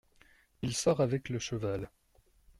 Il 0.63 0.73
sort 0.75 0.99
avec 1.01 1.29
le 1.29 1.37
cheval. 1.37 1.91